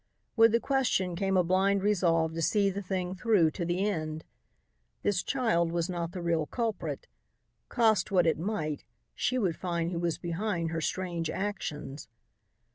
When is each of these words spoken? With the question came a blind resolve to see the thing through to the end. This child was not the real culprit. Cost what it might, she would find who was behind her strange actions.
With 0.35 0.51
the 0.51 0.59
question 0.59 1.15
came 1.15 1.37
a 1.37 1.43
blind 1.43 1.83
resolve 1.83 2.33
to 2.33 2.41
see 2.41 2.71
the 2.71 2.81
thing 2.81 3.13
through 3.13 3.51
to 3.51 3.63
the 3.65 3.85
end. 3.87 4.23
This 5.03 5.21
child 5.21 5.71
was 5.71 5.91
not 5.91 6.11
the 6.11 6.23
real 6.23 6.47
culprit. 6.47 7.05
Cost 7.69 8.09
what 8.09 8.25
it 8.25 8.39
might, 8.39 8.83
she 9.13 9.37
would 9.37 9.55
find 9.55 9.91
who 9.91 9.99
was 9.99 10.17
behind 10.17 10.71
her 10.71 10.81
strange 10.81 11.29
actions. 11.29 12.09